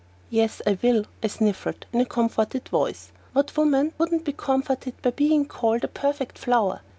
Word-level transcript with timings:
"Yes, 0.31 0.63
I 0.65 0.79
will," 0.81 1.05
I 1.21 1.27
sniffed 1.27 1.85
in 1.93 2.01
a 2.01 2.07
comforted 2.07 2.67
voice. 2.69 3.11
What 3.33 3.55
woman 3.55 3.93
wouldn't 3.99 4.25
be 4.25 4.33
comforted 4.33 4.99
by 5.03 5.11
being 5.11 5.45
called 5.45 5.83
a 5.83 5.87
"perfect 5.87 6.39
flower"? 6.39 6.81